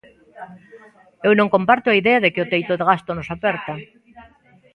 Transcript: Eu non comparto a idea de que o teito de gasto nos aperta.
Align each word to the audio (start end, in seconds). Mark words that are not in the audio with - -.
Eu 1.27 1.33
non 1.39 1.51
comparto 1.55 1.87
a 1.89 1.97
idea 2.01 2.21
de 2.23 2.31
que 2.33 2.43
o 2.45 2.49
teito 2.53 2.73
de 2.79 2.87
gasto 2.89 3.09
nos 3.15 3.29
aperta. 3.35 3.73